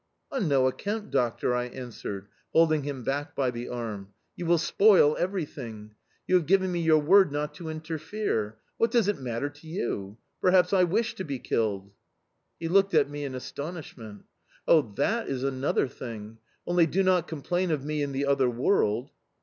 [0.31, 4.07] "On no account, doctor!" I answered, holding him back by the arm.
[4.35, 5.93] "You will spoil everything.
[6.25, 8.57] You have given me your word not to interfere...
[8.77, 10.17] What does it matter to you?
[10.41, 11.91] Perhaps I wish to be killed"...
[12.59, 14.23] He looked at me in astonishment.
[14.67, 16.39] "Oh, that is another thing!...
[16.65, 19.11] Only do not complain of me in the other world"...